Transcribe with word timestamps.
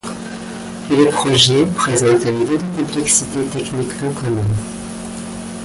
Le 0.89 1.11
projet 1.11 1.63
présente 1.75 2.25
un 2.25 2.31
niveau 2.31 2.57
de 2.57 2.63
complexité 2.75 3.43
technique 3.51 3.95
peu 3.99 4.09
commun. 4.09 4.43